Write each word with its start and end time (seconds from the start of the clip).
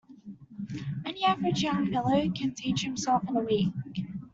Any 1.05 1.23
average 1.25 1.61
young 1.61 1.91
fellow 1.91 2.27
can 2.31 2.55
teach 2.55 2.81
himself 2.81 3.21
in 3.29 3.37
a 3.37 3.41
week. 3.41 3.71